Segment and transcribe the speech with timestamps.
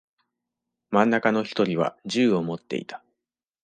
[0.89, 3.03] 真ん中の一人は銃を持っていた。